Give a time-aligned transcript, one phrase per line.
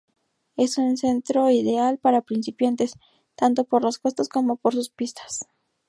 [0.57, 2.95] Es un centro ideal para principiantes,
[3.35, 5.45] tanto por los costos como por sus pistas.